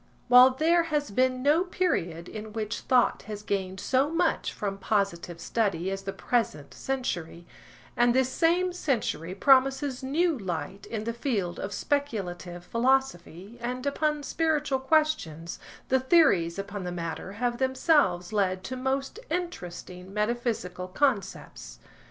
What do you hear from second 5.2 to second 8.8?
study as the present century, and this same